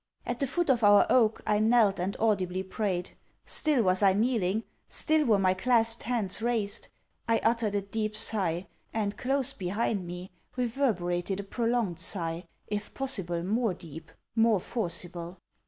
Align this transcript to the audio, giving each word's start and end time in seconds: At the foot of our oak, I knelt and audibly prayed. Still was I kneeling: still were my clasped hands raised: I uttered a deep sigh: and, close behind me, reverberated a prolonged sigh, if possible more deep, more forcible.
At 0.25 0.39
the 0.39 0.47
foot 0.47 0.71
of 0.71 0.83
our 0.83 1.05
oak, 1.11 1.43
I 1.45 1.59
knelt 1.59 1.99
and 1.99 2.17
audibly 2.19 2.63
prayed. 2.63 3.11
Still 3.45 3.83
was 3.83 4.01
I 4.01 4.13
kneeling: 4.13 4.63
still 4.89 5.27
were 5.27 5.37
my 5.37 5.53
clasped 5.53 6.01
hands 6.01 6.41
raised: 6.41 6.87
I 7.29 7.37
uttered 7.43 7.75
a 7.75 7.81
deep 7.83 8.15
sigh: 8.15 8.65
and, 8.95 9.15
close 9.15 9.53
behind 9.53 10.07
me, 10.07 10.31
reverberated 10.55 11.39
a 11.39 11.43
prolonged 11.43 11.99
sigh, 11.99 12.45
if 12.65 12.95
possible 12.95 13.43
more 13.43 13.75
deep, 13.75 14.11
more 14.35 14.59
forcible. 14.59 15.37